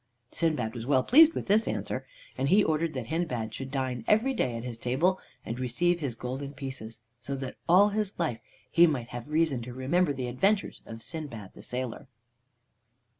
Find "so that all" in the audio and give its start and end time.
7.19-7.89